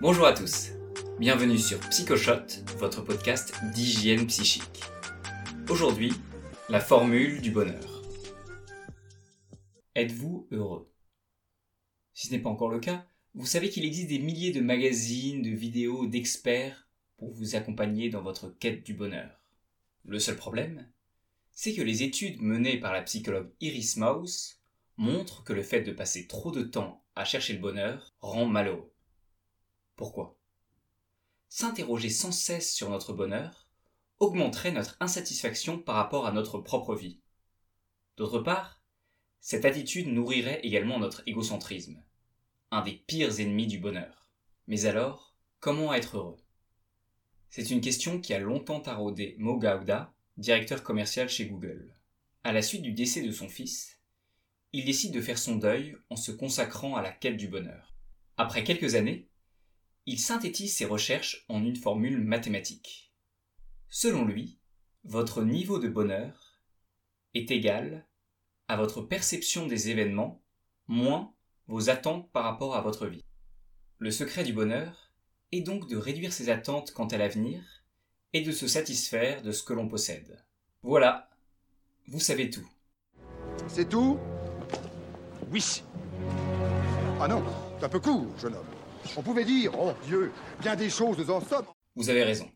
Bonjour 0.00 0.26
à 0.26 0.32
tous, 0.32 0.72
bienvenue 1.20 1.56
sur 1.56 1.78
PsychoShot, 1.78 2.46
votre 2.78 3.02
podcast 3.02 3.54
d'hygiène 3.72 4.26
psychique. 4.26 4.82
Aujourd'hui, 5.70 6.12
la 6.68 6.80
formule 6.80 7.40
du 7.40 7.52
bonheur. 7.52 8.02
Êtes-vous 9.94 10.48
heureux? 10.50 10.92
Si 12.12 12.26
ce 12.26 12.32
n'est 12.32 12.40
pas 12.40 12.50
encore 12.50 12.70
le 12.70 12.80
cas, 12.80 13.06
vous 13.34 13.46
savez 13.46 13.70
qu'il 13.70 13.84
existe 13.84 14.08
des 14.08 14.18
milliers 14.18 14.52
de 14.52 14.60
magazines, 14.60 15.42
de 15.42 15.50
vidéos, 15.50 16.06
d'experts 16.06 16.88
pour 17.16 17.32
vous 17.32 17.54
accompagner 17.54 18.10
dans 18.10 18.22
votre 18.22 18.48
quête 18.48 18.84
du 18.84 18.94
bonheur. 18.94 19.40
Le 20.04 20.18
seul 20.18 20.36
problème, 20.36 20.90
c'est 21.52 21.72
que 21.72 21.82
les 21.82 22.02
études 22.02 22.42
menées 22.42 22.80
par 22.80 22.92
la 22.92 23.02
psychologue 23.02 23.52
Iris 23.60 23.96
Maus 23.96 24.60
montrent 24.96 25.44
que 25.44 25.52
le 25.52 25.62
fait 25.62 25.82
de 25.82 25.92
passer 25.92 26.26
trop 26.26 26.50
de 26.50 26.62
temps 26.62 27.04
à 27.14 27.24
chercher 27.24 27.52
le 27.52 27.60
bonheur 27.60 28.14
rend 28.20 28.46
malheureux. 28.46 28.93
Pourquoi? 29.96 30.36
S'interroger 31.48 32.10
sans 32.10 32.32
cesse 32.32 32.74
sur 32.74 32.90
notre 32.90 33.12
bonheur 33.12 33.68
augmenterait 34.18 34.72
notre 34.72 34.96
insatisfaction 35.00 35.78
par 35.78 35.96
rapport 35.96 36.26
à 36.26 36.32
notre 36.32 36.58
propre 36.58 36.94
vie. 36.94 37.20
D'autre 38.16 38.40
part, 38.40 38.80
cette 39.40 39.64
attitude 39.64 40.08
nourrirait 40.08 40.60
également 40.62 40.98
notre 40.98 41.22
égocentrisme, 41.26 42.02
un 42.70 42.82
des 42.82 42.92
pires 43.06 43.40
ennemis 43.40 43.66
du 43.66 43.78
bonheur. 43.78 44.30
Mais 44.66 44.86
alors, 44.86 45.34
comment 45.60 45.92
être 45.92 46.16
heureux? 46.16 46.38
C'est 47.50 47.70
une 47.70 47.80
question 47.80 48.20
qui 48.20 48.34
a 48.34 48.40
longtemps 48.40 48.80
taraudé 48.80 49.36
Mo 49.38 49.58
Gauda, 49.58 50.12
directeur 50.38 50.82
commercial 50.82 51.28
chez 51.28 51.46
Google. 51.46 51.94
À 52.42 52.52
la 52.52 52.62
suite 52.62 52.82
du 52.82 52.92
décès 52.92 53.22
de 53.22 53.30
son 53.30 53.48
fils, 53.48 54.00
il 54.72 54.84
décide 54.84 55.14
de 55.14 55.20
faire 55.20 55.38
son 55.38 55.56
deuil 55.56 55.96
en 56.10 56.16
se 56.16 56.32
consacrant 56.32 56.96
à 56.96 57.02
la 57.02 57.12
quête 57.12 57.36
du 57.36 57.46
bonheur. 57.46 57.94
Après 58.36 58.64
quelques 58.64 58.96
années, 58.96 59.28
il 60.06 60.20
synthétise 60.20 60.74
ses 60.74 60.84
recherches 60.84 61.44
en 61.48 61.64
une 61.64 61.76
formule 61.76 62.18
mathématique. 62.18 63.12
Selon 63.88 64.24
lui, 64.24 64.58
votre 65.04 65.42
niveau 65.42 65.78
de 65.78 65.88
bonheur 65.88 66.60
est 67.32 67.50
égal 67.50 68.06
à 68.68 68.76
votre 68.76 69.02
perception 69.02 69.66
des 69.66 69.90
événements 69.90 70.42
moins 70.88 71.32
vos 71.66 71.88
attentes 71.88 72.30
par 72.32 72.44
rapport 72.44 72.76
à 72.76 72.82
votre 72.82 73.06
vie. 73.06 73.24
Le 73.98 74.10
secret 74.10 74.44
du 74.44 74.52
bonheur 74.52 75.12
est 75.52 75.62
donc 75.62 75.88
de 75.88 75.96
réduire 75.96 76.32
ses 76.32 76.50
attentes 76.50 76.92
quant 76.92 77.06
à 77.06 77.16
l'avenir 77.16 77.62
et 78.32 78.42
de 78.42 78.52
se 78.52 78.66
satisfaire 78.66 79.42
de 79.42 79.52
ce 79.52 79.62
que 79.62 79.72
l'on 79.72 79.88
possède. 79.88 80.44
Voilà, 80.82 81.30
vous 82.08 82.20
savez 82.20 82.50
tout. 82.50 82.68
C'est 83.68 83.88
tout? 83.88 84.18
Oui. 85.50 85.82
Ah 87.20 87.28
non, 87.28 87.42
c'est 87.78 87.86
un 87.86 87.88
peu 87.88 88.00
court, 88.00 88.36
jeune 88.38 88.54
homme. 88.54 88.83
On 89.16 89.22
pouvait 89.22 89.44
dire, 89.44 89.78
oh 89.78 89.92
Dieu, 90.06 90.32
bien 90.60 90.76
des 90.76 90.90
choses 90.90 91.28
en 91.30 91.40
somme. 91.40 91.66
Vous 91.94 92.10
avez 92.10 92.24
raison. 92.24 92.50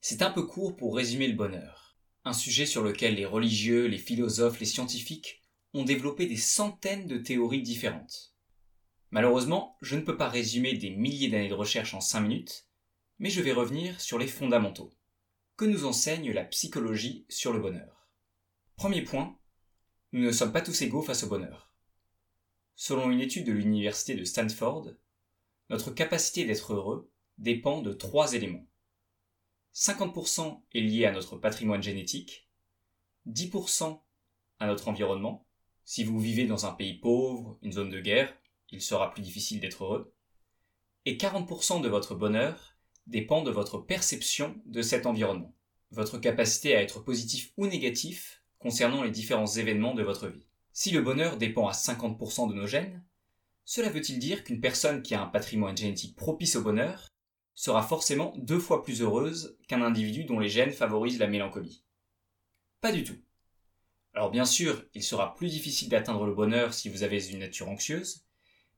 C'est 0.00 0.22
un 0.22 0.30
peu 0.30 0.42
court 0.42 0.76
pour 0.76 0.96
résumer 0.96 1.28
le 1.28 1.36
bonheur. 1.36 1.96
Un 2.24 2.32
sujet 2.32 2.66
sur 2.66 2.82
lequel 2.82 3.14
les 3.14 3.26
religieux, 3.26 3.86
les 3.86 3.98
philosophes, 3.98 4.60
les 4.60 4.66
scientifiques 4.66 5.42
ont 5.72 5.84
développé 5.84 6.26
des 6.26 6.36
centaines 6.36 7.06
de 7.06 7.18
théories 7.18 7.62
différentes. 7.62 8.34
Malheureusement, 9.10 9.76
je 9.80 9.96
ne 9.96 10.00
peux 10.00 10.16
pas 10.16 10.28
résumer 10.28 10.74
des 10.74 10.90
milliers 10.90 11.28
d'années 11.28 11.48
de 11.48 11.54
recherche 11.54 11.94
en 11.94 12.00
cinq 12.00 12.20
minutes, 12.20 12.66
mais 13.18 13.30
je 13.30 13.40
vais 13.40 13.52
revenir 13.52 14.00
sur 14.00 14.18
les 14.18 14.26
fondamentaux. 14.26 14.92
Que 15.56 15.64
nous 15.64 15.84
enseigne 15.84 16.32
la 16.32 16.44
psychologie 16.44 17.26
sur 17.28 17.52
le 17.52 17.60
bonheur? 17.60 18.08
Premier 18.76 19.02
point, 19.02 19.38
nous 20.12 20.22
ne 20.22 20.32
sommes 20.32 20.52
pas 20.52 20.62
tous 20.62 20.82
égaux 20.82 21.02
face 21.02 21.22
au 21.22 21.28
bonheur. 21.28 21.70
Selon 22.74 23.10
une 23.10 23.20
étude 23.20 23.46
de 23.46 23.52
l'université 23.52 24.14
de 24.14 24.24
Stanford, 24.24 24.90
notre 25.74 25.90
capacité 25.90 26.44
d'être 26.44 26.72
heureux 26.72 27.10
dépend 27.36 27.82
de 27.82 27.92
trois 27.92 28.34
éléments. 28.34 28.64
50% 29.74 30.62
est 30.72 30.80
lié 30.80 31.04
à 31.04 31.10
notre 31.10 31.36
patrimoine 31.36 31.82
génétique, 31.82 32.48
10% 33.26 34.00
à 34.60 34.68
notre 34.68 34.86
environnement. 34.86 35.48
Si 35.84 36.04
vous 36.04 36.20
vivez 36.20 36.46
dans 36.46 36.64
un 36.64 36.70
pays 36.70 36.94
pauvre, 36.94 37.58
une 37.60 37.72
zone 37.72 37.90
de 37.90 37.98
guerre, 37.98 38.32
il 38.70 38.80
sera 38.80 39.10
plus 39.10 39.20
difficile 39.20 39.58
d'être 39.58 39.82
heureux. 39.82 40.14
Et 41.06 41.16
40% 41.16 41.80
de 41.80 41.88
votre 41.88 42.14
bonheur 42.14 42.76
dépend 43.08 43.42
de 43.42 43.50
votre 43.50 43.78
perception 43.78 44.54
de 44.66 44.80
cet 44.80 45.06
environnement, 45.06 45.56
votre 45.90 46.18
capacité 46.18 46.76
à 46.76 46.82
être 46.82 47.00
positif 47.00 47.52
ou 47.56 47.66
négatif 47.66 48.44
concernant 48.60 49.02
les 49.02 49.10
différents 49.10 49.48
événements 49.48 49.94
de 49.94 50.04
votre 50.04 50.28
vie. 50.28 50.46
Si 50.72 50.92
le 50.92 51.02
bonheur 51.02 51.36
dépend 51.36 51.66
à 51.66 51.72
50% 51.72 52.48
de 52.48 52.54
nos 52.54 52.68
gènes, 52.68 53.04
cela 53.64 53.88
veut-il 53.88 54.18
dire 54.18 54.44
qu'une 54.44 54.60
personne 54.60 55.02
qui 55.02 55.14
a 55.14 55.22
un 55.22 55.26
patrimoine 55.26 55.76
génétique 55.76 56.16
propice 56.16 56.56
au 56.56 56.62
bonheur 56.62 57.08
sera 57.54 57.82
forcément 57.82 58.34
deux 58.36 58.58
fois 58.58 58.82
plus 58.82 59.00
heureuse 59.00 59.56
qu'un 59.68 59.82
individu 59.82 60.24
dont 60.24 60.38
les 60.38 60.48
gènes 60.48 60.72
favorisent 60.72 61.18
la 61.18 61.28
mélancolie? 61.28 61.82
Pas 62.80 62.92
du 62.92 63.04
tout. 63.04 63.16
Alors 64.12 64.30
bien 64.30 64.44
sûr, 64.44 64.84
il 64.92 65.02
sera 65.02 65.34
plus 65.34 65.48
difficile 65.48 65.88
d'atteindre 65.88 66.26
le 66.26 66.34
bonheur 66.34 66.74
si 66.74 66.88
vous 66.88 67.02
avez 67.02 67.30
une 67.30 67.38
nature 67.38 67.68
anxieuse, 67.68 68.24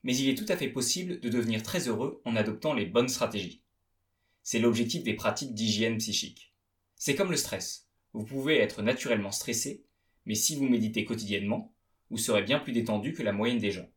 mais 0.03 0.15
il 0.15 0.29
est 0.29 0.37
tout 0.37 0.51
à 0.51 0.55
fait 0.55 0.69
possible 0.69 1.19
de 1.19 1.29
devenir 1.29 1.63
très 1.63 1.87
heureux 1.87 2.21
en 2.23 2.35
adoptant 2.35 2.73
les 2.73 2.85
bonnes 2.85 3.09
stratégies. 3.09 3.61
C'est 4.43 4.59
l'objectif 4.59 5.03
des 5.03 5.15
pratiques 5.15 5.53
d'hygiène 5.53 5.97
psychique. 5.97 6.53
C'est 6.95 7.15
comme 7.15 7.31
le 7.31 7.37
stress. 7.37 7.89
Vous 8.13 8.23
pouvez 8.23 8.57
être 8.59 8.81
naturellement 8.81 9.31
stressé, 9.31 9.83
mais 10.25 10.35
si 10.35 10.55
vous 10.55 10.67
méditez 10.69 11.03
quotidiennement, 11.03 11.73
vous 12.09 12.17
serez 12.17 12.43
bien 12.43 12.59
plus 12.59 12.71
détendu 12.71 13.13
que 13.13 13.23
la 13.23 13.33
moyenne 13.33 13.59
des 13.59 13.71
gens 13.71 13.89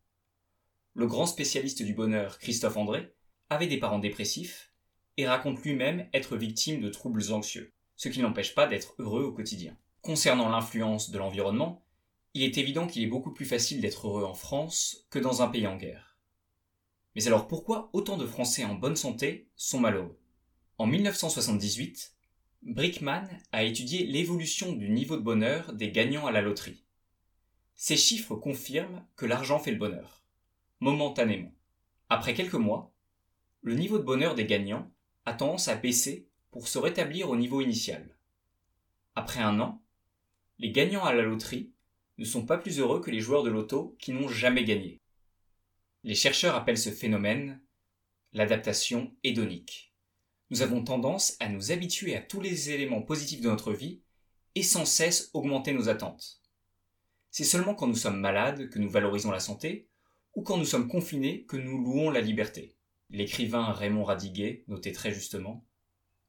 le 0.94 1.06
grand 1.06 1.26
spécialiste 1.26 1.82
du 1.82 1.94
bonheur 1.94 2.38
Christophe 2.38 2.76
André 2.76 3.14
avait 3.48 3.68
des 3.68 3.78
parents 3.78 4.00
dépressifs 4.00 4.72
et 5.16 5.26
raconte 5.26 5.62
lui-même 5.62 6.08
être 6.12 6.36
victime 6.36 6.80
de 6.80 6.88
troubles 6.88 7.32
anxieux, 7.32 7.72
ce 7.96 8.08
qui 8.08 8.20
n'empêche 8.20 8.54
pas 8.54 8.66
d'être 8.66 8.94
heureux 8.98 9.22
au 9.22 9.32
quotidien. 9.32 9.76
Concernant 10.02 10.48
l'influence 10.48 11.10
de 11.10 11.18
l'environnement, 11.18 11.84
il 12.34 12.42
est 12.42 12.58
évident 12.58 12.86
qu'il 12.86 13.04
est 13.04 13.08
beaucoup 13.08 13.32
plus 13.32 13.44
facile 13.44 13.80
d'être 13.80 14.08
heureux 14.08 14.24
en 14.24 14.34
France 14.34 15.06
que 15.10 15.18
dans 15.18 15.42
un 15.42 15.48
pays 15.48 15.66
en 15.66 15.76
guerre. 15.76 16.18
Mais 17.14 17.26
alors 17.26 17.46
pourquoi 17.46 17.90
autant 17.92 18.16
de 18.16 18.26
Français 18.26 18.64
en 18.64 18.74
bonne 18.74 18.96
santé 18.96 19.48
sont 19.56 19.80
malheureux? 19.80 20.18
En 20.78 20.86
1978, 20.86 22.14
Brickman 22.62 23.28
a 23.52 23.62
étudié 23.62 24.06
l'évolution 24.06 24.72
du 24.72 24.90
niveau 24.90 25.16
de 25.16 25.22
bonheur 25.22 25.72
des 25.72 25.92
gagnants 25.92 26.26
à 26.26 26.32
la 26.32 26.42
loterie. 26.42 26.84
Ces 27.76 27.96
chiffres 27.96 28.34
confirment 28.34 29.04
que 29.16 29.26
l'argent 29.26 29.58
fait 29.58 29.72
le 29.72 29.78
bonheur 29.78 30.19
momentanément. 30.80 31.52
Après 32.08 32.34
quelques 32.34 32.54
mois, 32.54 32.92
le 33.62 33.74
niveau 33.74 33.98
de 33.98 34.04
bonheur 34.04 34.34
des 34.34 34.46
gagnants 34.46 34.90
a 35.26 35.34
tendance 35.34 35.68
à 35.68 35.76
baisser 35.76 36.26
pour 36.50 36.66
se 36.66 36.78
rétablir 36.78 37.30
au 37.30 37.36
niveau 37.36 37.60
initial. 37.60 38.16
Après 39.14 39.40
un 39.40 39.60
an, 39.60 39.82
les 40.58 40.72
gagnants 40.72 41.04
à 41.04 41.12
la 41.12 41.22
loterie 41.22 41.70
ne 42.18 42.24
sont 42.24 42.44
pas 42.44 42.58
plus 42.58 42.80
heureux 42.80 43.00
que 43.00 43.10
les 43.10 43.20
joueurs 43.20 43.42
de 43.42 43.50
loto 43.50 43.96
qui 43.98 44.12
n'ont 44.12 44.28
jamais 44.28 44.64
gagné. 44.64 45.00
Les 46.02 46.14
chercheurs 46.14 46.54
appellent 46.54 46.78
ce 46.78 46.90
phénomène 46.90 47.60
l'adaptation 48.32 49.14
hédonique. 49.22 49.94
Nous 50.50 50.62
avons 50.62 50.82
tendance 50.82 51.36
à 51.40 51.48
nous 51.48 51.72
habituer 51.72 52.16
à 52.16 52.20
tous 52.20 52.40
les 52.40 52.70
éléments 52.70 53.02
positifs 53.02 53.40
de 53.40 53.48
notre 53.48 53.72
vie 53.72 54.00
et 54.54 54.62
sans 54.62 54.84
cesse 54.84 55.30
augmenter 55.34 55.72
nos 55.72 55.88
attentes. 55.88 56.40
C'est 57.30 57.44
seulement 57.44 57.74
quand 57.74 57.86
nous 57.86 57.94
sommes 57.94 58.18
malades 58.18 58.70
que 58.70 58.78
nous 58.78 58.90
valorisons 58.90 59.30
la 59.30 59.40
santé 59.40 59.89
ou 60.34 60.42
quand 60.42 60.56
nous 60.56 60.64
sommes 60.64 60.88
confinés 60.88 61.44
que 61.44 61.56
nous 61.56 61.82
louons 61.82 62.10
la 62.10 62.20
liberté. 62.20 62.76
L'écrivain 63.10 63.72
Raymond 63.72 64.04
Radiguet 64.04 64.64
notait 64.68 64.92
très 64.92 65.12
justement 65.12 65.66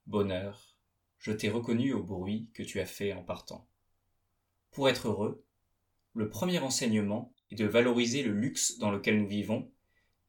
Bonheur, 0.08 0.76
je 1.20 1.32
t'ai 1.32 1.50
reconnu 1.50 1.94
au 1.94 2.02
bruit 2.02 2.50
que 2.54 2.64
tu 2.64 2.80
as 2.80 2.86
fait 2.86 3.14
en 3.14 3.24
partant. 3.24 3.68
Pour 4.72 4.90
être 4.90 5.08
heureux, 5.08 5.46
le 6.16 6.30
premier 6.30 6.60
enseignement 6.60 7.34
est 7.52 7.56
de 7.56 7.66
valoriser 7.66 8.24
le 8.24 8.34
luxe 8.34 8.80
dans 8.80 8.90
lequel 8.90 9.22
nous 9.22 9.28
vivons 9.28 9.72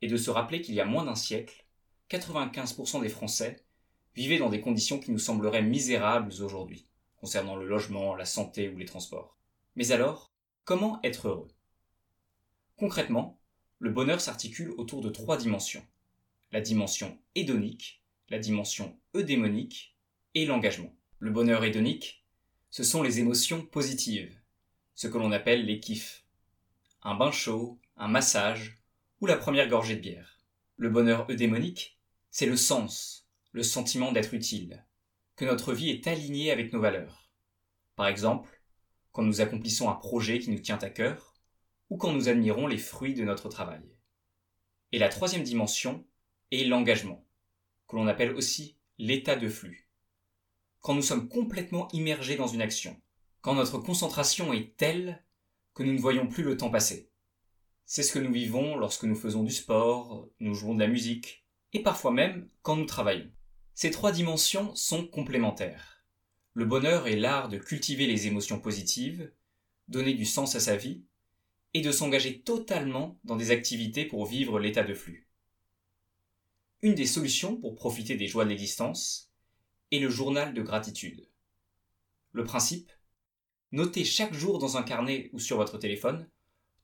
et 0.03 0.09
de 0.09 0.17
se 0.17 0.31
rappeler 0.31 0.61
qu'il 0.61 0.75
y 0.75 0.81
a 0.81 0.85
moins 0.85 1.05
d'un 1.05 1.15
siècle, 1.15 1.67
95% 2.11 3.01
des 3.01 3.09
Français 3.09 3.65
vivaient 4.15 4.39
dans 4.39 4.51
des 4.51 4.61
conditions 4.61 5.01
qui 5.01 5.11
nous 5.11 5.19
sembleraient 5.19 5.63
misérables 5.63 6.29
aujourd'hui, 6.29 6.87
concernant 7.17 7.57
le 7.57 7.67
logement, 7.67 8.15
la 8.15 8.27
santé 8.27 8.69
ou 8.69 8.77
les 8.77 8.85
transports. 8.85 9.39
Mais 9.77 9.93
alors, 9.93 10.33
comment 10.65 11.01
être 11.03 11.29
heureux? 11.29 11.49
Concrètement, 12.77 13.41
le 13.83 13.91
bonheur 13.91 14.21
s'articule 14.21 14.71
autour 14.79 15.01
de 15.01 15.11
trois 15.11 15.37
dimensions. 15.37 15.85
La 16.53 16.61
dimension 16.61 17.19
hédonique, 17.35 18.01
la 18.29 18.39
dimension 18.39 18.97
eudémonique 19.13 19.97
et 20.37 20.47
l'engagement. 20.47 20.95
Le 21.19 21.33
bonheur 21.33 21.65
hédonique, 21.65 22.25
ce 22.71 22.85
sont 22.85 23.03
les 23.03 23.19
émotions 23.19 23.67
positives, 23.67 24.39
ce 24.95 25.09
que 25.09 25.19
l'on 25.19 25.33
appelle 25.33 25.67
les 25.67 25.81
kiffs. 25.81 26.25
Un 27.03 27.17
bain 27.17 27.33
chaud, 27.33 27.81
un 27.97 28.07
massage 28.07 28.79
ou 29.21 29.27
la 29.27 29.37
première 29.37 29.69
gorgée 29.69 29.97
de 29.97 30.01
bière. 30.01 30.39
Le 30.77 30.89
bonheur 30.89 31.29
eudémonique, 31.29 31.99
c'est 32.31 32.47
le 32.47 32.57
sens, 32.57 33.27
le 33.51 33.65
sentiment 33.65 34.13
d'être 34.13 34.33
utile, 34.33 34.87
que 35.35 35.45
notre 35.45 35.73
vie 35.73 35.91
est 35.91 36.07
alignée 36.07 36.53
avec 36.53 36.73
nos 36.73 36.81
valeurs. 36.81 37.29
Par 37.97 38.07
exemple, 38.07 38.63
quand 39.11 39.23
nous 39.23 39.41
accomplissons 39.41 39.91
un 39.91 39.97
projet 39.97 40.39
qui 40.39 40.51
nous 40.51 40.61
tient 40.61 40.79
à 40.79 40.89
cœur, 40.89 41.32
ou 41.93 41.99
quand 41.99 42.15
nous 42.15 42.31
admirons 42.31 42.69
les 42.69 42.79
fruits 42.79 43.13
de 43.13 43.23
notre 43.23 43.51
travail. 43.51 43.83
Et 44.93 44.99
la 44.99 45.11
troisième 45.11 45.43
dimension 45.43 46.07
est 46.51 46.65
l'engagement. 46.65 47.29
que 47.87 47.97
l'on 47.97 48.07
appelle 48.07 48.33
aussi 48.33 48.79
l'état 48.97 49.37
de 49.37 49.47
flux. 49.47 49.91
Quand 50.81 50.95
nous 50.95 51.03
sommes 51.03 51.29
complètement 51.29 51.89
immergés 51.93 52.37
dans 52.37 52.47
une 52.47 52.63
action, 52.63 52.99
quand 53.43 53.55
notre 53.55 53.77
concentration 53.77 54.55
est 54.55 54.75
telle 54.79 55.23
que 55.75 55.83
nous 55.83 55.93
ne 55.93 55.99
voyons 55.99 56.29
plus 56.29 56.43
le 56.43 56.57
temps 56.57 56.71
passer. 56.71 57.11
C'est 57.85 58.03
ce 58.03 58.15
que 58.15 58.19
nous 58.19 58.33
vivons 58.33 58.79
lorsque 58.79 59.05
nous 59.05 59.15
faisons 59.15 59.43
du 59.43 59.53
sport, 59.53 60.31
nous 60.41 60.55
jouons 60.55 60.75
de 60.75 60.81
la 60.81 60.89
musique, 60.89 61.45
et 61.75 61.83
parfois 61.83 62.11
même 62.11 62.49
quand 62.63 62.77
nous 62.77 62.87
travaillons. 62.87 63.31
Ces 63.75 63.91
trois 63.91 64.13
dimensions 64.13 64.75
sont 64.75 65.07
complémentaires. 65.07 66.07
Le 66.55 66.65
bonheur 66.65 67.07
est 67.07 67.17
l'art 67.17 67.51
de 67.51 67.59
cultiver 67.59 68.07
les 68.07 68.29
émotions 68.29 68.61
positives, 68.61 69.31
donner 69.89 70.15
du 70.15 70.25
sens 70.25 70.55
à 70.55 70.61
sa 70.61 70.77
vie, 70.77 71.05
et 71.75 71.81
de 71.81 71.93
s'engager 71.93 72.41
totalement 72.41 73.19
dans 73.25 73.37
des 73.37 73.51
activités 73.51 74.05
pour 74.05 74.27
vivre 74.27 74.59
l'état 74.59 74.85
de 74.85 74.95
flux. 74.95 75.29
Une 76.83 76.95
des 76.95 77.07
solutions 77.07 77.57
pour 77.57 77.75
profiter 77.75 78.17
des 78.17 78.27
joies 78.27 78.45
de 78.45 78.51
l'existence 78.51 79.31
est 79.91 80.01
le 80.01 80.11
journal 80.11 80.53
de 80.53 80.63
gratitude. 80.63 81.29
Le 82.33 82.45
principe 82.45 82.91
Notez 83.71 84.05
chaque 84.05 84.35
jour 84.35 84.59
dans 84.59 84.77
un 84.77 84.83
carnet 84.83 85.31
ou 85.33 85.39
sur 85.39 85.57
votre 85.57 85.79
téléphone 85.79 86.29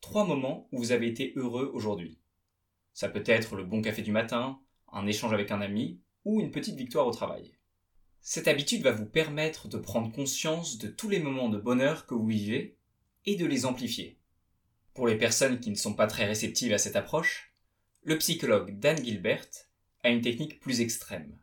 trois 0.01 0.25
moments 0.25 0.69
où 0.73 0.79
vous 0.79 0.93
avez 0.93 1.09
été 1.09 1.33
heureux 1.37 1.71
aujourd'hui. 1.75 2.19
Ça 2.95 3.09
peut 3.09 3.25
être 3.27 3.57
le 3.57 3.65
bon 3.65 3.83
café 3.83 4.03
du 4.03 4.13
matin, 4.13 4.59
un 4.93 5.07
échange 5.07 5.33
avec 5.33 5.51
un 5.51 5.61
ami 5.61 6.01
ou 6.25 6.41
une 6.41 6.51
petite 6.51 6.77
victoire 6.77 7.07
au 7.07 7.13
travail. 7.13 7.53
Cette 8.21 8.49
habitude 8.49 8.83
va 8.83 8.93
vous 8.93 9.07
permettre 9.07 9.69
de 9.69 9.79
prendre 9.79 10.13
conscience 10.13 10.79
de 10.79 10.89
tous 10.89 11.09
les 11.09 11.21
moments 11.21 11.49
de 11.49 11.59
bonheur 11.59 12.07
que 12.07 12.15
vous 12.15 12.27
vivez 12.27 12.77
et 13.27 13.37
de 13.37 13.47
les 13.47 13.67
amplifier. 13.67 14.18
Pour 14.99 15.07
les 15.07 15.17
personnes 15.17 15.61
qui 15.61 15.71
ne 15.71 15.77
sont 15.77 15.95
pas 15.95 16.09
très 16.09 16.25
réceptives 16.25 16.73
à 16.73 16.79
cette 16.79 16.97
approche, 16.97 17.53
le 18.03 18.19
psychologue 18.19 18.81
Dan 18.81 18.97
Gilbert 18.97 19.47
a 20.03 20.09
une 20.09 20.23
technique 20.23 20.59
plus 20.59 20.81
extrême. 20.81 21.39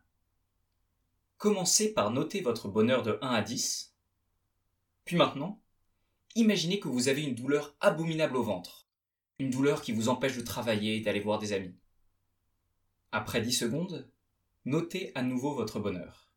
Commencez 1.38 1.94
par 1.94 2.10
noter 2.10 2.42
votre 2.42 2.68
bonheur 2.68 3.02
de 3.02 3.18
1 3.22 3.30
à 3.30 3.40
10 3.40 3.94
puis 5.06 5.16
maintenant, 5.16 5.62
imaginez 6.34 6.80
que 6.80 6.88
vous 6.88 7.08
avez 7.08 7.22
une 7.22 7.34
douleur 7.34 7.74
abominable 7.80 8.36
au 8.36 8.42
ventre, 8.42 8.90
une 9.38 9.48
douleur 9.48 9.80
qui 9.80 9.92
vous 9.92 10.10
empêche 10.10 10.36
de 10.36 10.42
travailler 10.42 10.96
et 10.96 11.00
d'aller 11.00 11.20
voir 11.20 11.38
des 11.38 11.54
amis. 11.54 11.78
Après 13.10 13.40
10 13.40 13.52
secondes, 13.52 14.06
notez 14.66 15.12
à 15.14 15.22
nouveau 15.22 15.54
votre 15.54 15.80
bonheur. 15.80 16.30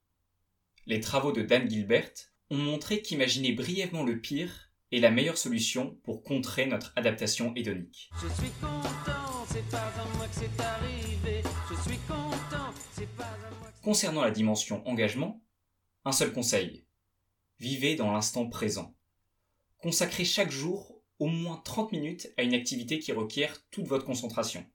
Les 0.86 1.02
travaux 1.02 1.34
de 1.34 1.42
Dan 1.42 1.70
Gilbert 1.70 2.14
ont 2.50 2.58
montré 2.58 3.02
qu'imaginer 3.02 3.52
brièvement 3.52 4.04
le 4.04 4.22
pire 4.22 4.69
est 4.92 5.00
la 5.00 5.12
meilleure 5.12 5.38
solution 5.38 5.98
pour 6.04 6.24
contrer 6.24 6.66
notre 6.66 6.94
adaptation 6.96 7.54
hédonique. 7.56 8.10
Je 8.22 8.28
suis 8.42 8.52
content, 8.62 9.46
c'est 9.48 9.70
pas 9.70 9.78
à 9.78 10.18
moi 10.18 10.28
que 10.28 10.36
c'est 10.36 10.62
arrivé. 10.62 11.44
Je 11.70 11.90
suis 11.90 12.00
content, 12.08 12.74
c'est 12.94 13.10
pas 13.16 13.24
à 13.24 13.60
moi 13.60 13.72
Concernant 13.84 14.22
la 14.22 14.32
dimension 14.32 14.88
engagement, 14.88 15.42
un 16.06 16.12
seul 16.12 16.34
conseil 16.34 16.86
vivez 17.60 17.96
dans 17.96 18.12
l'instant 18.12 18.48
présent. 18.48 18.96
Consacrez 19.78 20.26
chaque 20.26 20.52
jour 20.52 21.02
au 21.20 21.28
moins 21.28 21.62
30 21.64 21.92
minutes 21.92 22.34
à 22.38 22.44
une 22.44 22.54
activité 22.54 23.00
qui 23.00 23.12
requiert 23.12 23.58
toute 23.70 23.86
votre 23.86 24.06
concentration. 24.06 24.66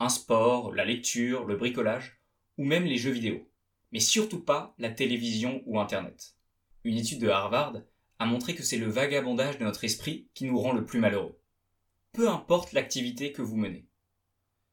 Un 0.00 0.08
sport, 0.08 0.72
la 0.72 0.84
lecture, 0.84 1.44
le 1.44 1.56
bricolage, 1.56 2.20
ou 2.58 2.64
même 2.64 2.84
les 2.84 2.96
jeux 2.96 3.12
vidéo. 3.12 3.48
Mais 3.92 4.00
surtout 4.00 4.42
pas 4.42 4.74
la 4.78 4.90
télévision 4.90 5.62
ou 5.66 5.78
Internet. 5.78 6.34
Une 6.84 6.98
étude 6.98 7.20
de 7.20 7.28
Harvard 7.28 7.76
a 8.18 8.26
montré 8.26 8.54
que 8.54 8.62
c'est 8.62 8.78
le 8.78 8.88
vagabondage 8.88 9.58
de 9.58 9.64
notre 9.64 9.84
esprit 9.84 10.28
qui 10.34 10.44
nous 10.44 10.58
rend 10.58 10.72
le 10.72 10.84
plus 10.84 11.00
malheureux. 11.00 11.38
Peu 12.12 12.28
importe 12.28 12.72
l'activité 12.72 13.32
que 13.32 13.42
vous 13.42 13.56
menez. 13.56 13.86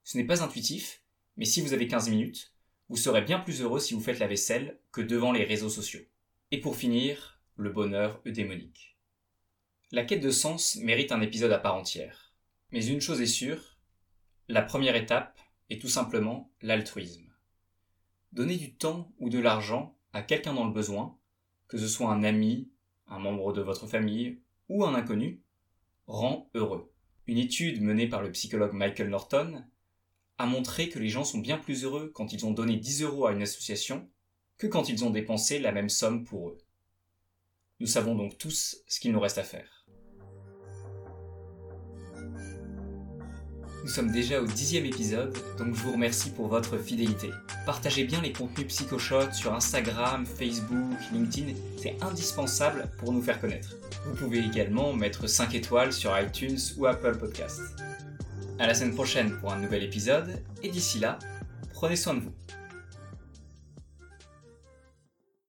Ce 0.03 0.17
n'est 0.17 0.25
pas 0.25 0.43
intuitif, 0.43 1.01
mais 1.37 1.45
si 1.45 1.61
vous 1.61 1.73
avez 1.73 1.87
15 1.87 2.09
minutes, 2.09 2.53
vous 2.89 2.97
serez 2.97 3.21
bien 3.21 3.39
plus 3.39 3.61
heureux 3.61 3.79
si 3.79 3.93
vous 3.93 4.01
faites 4.01 4.19
la 4.19 4.27
vaisselle 4.27 4.79
que 4.91 5.01
devant 5.01 5.31
les 5.31 5.43
réseaux 5.43 5.69
sociaux. 5.69 6.01
Et 6.51 6.59
pour 6.59 6.75
finir, 6.75 7.41
le 7.55 7.69
bonheur 7.69 8.21
eudémonique. 8.25 8.97
La 9.91 10.03
quête 10.03 10.21
de 10.21 10.31
sens 10.31 10.75
mérite 10.77 11.11
un 11.11 11.21
épisode 11.21 11.51
à 11.51 11.59
part 11.59 11.75
entière. 11.75 12.33
Mais 12.71 12.85
une 12.85 13.01
chose 13.01 13.21
est 13.21 13.25
sûre, 13.27 13.77
la 14.49 14.61
première 14.61 14.95
étape 14.95 15.39
est 15.69 15.81
tout 15.81 15.87
simplement 15.87 16.51
l'altruisme. 16.61 17.31
Donner 18.31 18.57
du 18.57 18.73
temps 18.73 19.11
ou 19.19 19.29
de 19.29 19.39
l'argent 19.39 19.95
à 20.11 20.21
quelqu'un 20.21 20.53
dans 20.53 20.65
le 20.65 20.73
besoin, 20.73 21.17
que 21.67 21.77
ce 21.77 21.87
soit 21.87 22.09
un 22.09 22.23
ami, 22.23 22.69
un 23.07 23.19
membre 23.19 23.53
de 23.53 23.61
votre 23.61 23.87
famille 23.87 24.39
ou 24.69 24.85
un 24.85 24.95
inconnu, 24.95 25.41
rend 26.07 26.49
heureux. 26.53 26.91
Une 27.27 27.37
étude 27.37 27.81
menée 27.81 28.07
par 28.07 28.21
le 28.21 28.31
psychologue 28.31 28.73
Michael 28.73 29.09
Norton 29.09 29.63
a 30.37 30.45
montré 30.45 30.89
que 30.89 30.99
les 30.99 31.09
gens 31.09 31.23
sont 31.23 31.39
bien 31.39 31.57
plus 31.57 31.83
heureux 31.83 32.11
quand 32.13 32.33
ils 32.33 32.45
ont 32.45 32.51
donné 32.51 32.77
10 32.77 33.03
euros 33.03 33.27
à 33.27 33.31
une 33.31 33.41
association 33.41 34.09
que 34.57 34.67
quand 34.67 34.89
ils 34.89 35.05
ont 35.05 35.09
dépensé 35.09 35.59
la 35.59 35.71
même 35.71 35.89
somme 35.89 36.23
pour 36.23 36.49
eux. 36.49 36.57
Nous 37.79 37.87
savons 37.87 38.15
donc 38.15 38.37
tous 38.37 38.83
ce 38.87 38.99
qu'il 38.99 39.11
nous 39.11 39.19
reste 39.19 39.37
à 39.37 39.43
faire. 39.43 39.82
Nous 43.83 43.89
sommes 43.89 44.11
déjà 44.11 44.41
au 44.41 44.45
dixième 44.45 44.85
épisode, 44.85 45.37
donc 45.57 45.75
je 45.75 45.81
vous 45.81 45.91
remercie 45.91 46.29
pour 46.29 46.47
votre 46.47 46.77
fidélité. 46.77 47.31
Partagez 47.65 48.05
bien 48.05 48.21
les 48.21 48.31
contenus 48.31 48.67
PsychoShot 48.67 49.33
sur 49.33 49.53
Instagram, 49.53 50.25
Facebook, 50.25 50.97
LinkedIn, 51.11 51.51
c'est 51.81 52.01
indispensable 52.01 52.89
pour 52.97 53.11
nous 53.11 53.21
faire 53.21 53.41
connaître. 53.41 53.75
Vous 54.05 54.15
pouvez 54.15 54.39
également 54.39 54.93
mettre 54.93 55.27
5 55.27 55.53
étoiles 55.55 55.91
sur 55.91 56.17
iTunes 56.17 56.59
ou 56.77 56.85
Apple 56.85 57.17
Podcasts. 57.17 57.75
À 58.57 58.67
la 58.67 58.73
semaine 58.73 58.95
prochaine 58.95 59.37
pour 59.41 59.51
un 59.51 59.59
nouvel 59.59 59.83
épisode, 59.83 60.41
et 60.63 60.69
d'ici 60.69 60.99
là, 60.99 61.19
prenez 61.73 61.97
soin 61.97 62.13
de 62.13 62.21
vous. 62.21 62.31